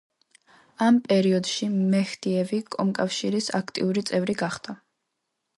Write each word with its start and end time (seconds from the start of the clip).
ამ 0.85 0.95
პერიოდში 1.11 1.69
მეჰდიევი 1.91 2.63
კომკავშირის 2.79 3.53
აქტიური 3.63 4.07
წევრი 4.11 4.41
გახდა. 4.45 4.81